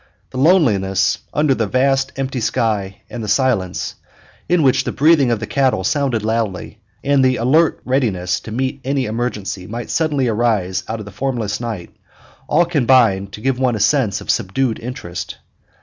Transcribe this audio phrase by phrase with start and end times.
[0.31, 3.93] The loneliness, under the vast empty sky, and the silence,
[4.49, 8.81] in which the breathing of the cattle sounded loud, and the alert readiness to meet
[8.83, 11.95] any emergency which might suddenly arise out of the formless night,
[12.47, 15.37] all combined to give one a sense of subdued interest.